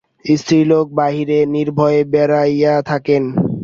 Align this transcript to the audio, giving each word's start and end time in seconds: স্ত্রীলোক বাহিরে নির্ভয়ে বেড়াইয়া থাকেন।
স্ত্রীলোক 0.31 0.85
বাহিরে 0.99 1.39
নির্ভয়ে 1.55 2.01
বেড়াইয়া 2.13 2.73
থাকেন। 2.89 3.23